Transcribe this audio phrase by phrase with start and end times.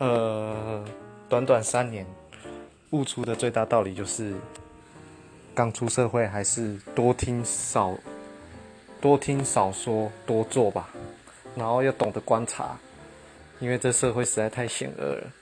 [0.00, 0.84] 呃
[1.28, 2.06] 短短三年
[2.90, 4.34] 悟出的最大道理就是
[5.54, 7.94] 刚出社会还是多听少
[9.00, 10.90] 多听少说多做吧。
[11.56, 12.78] 然后要懂得观察
[13.58, 15.32] 因为这社会实在太险恶了。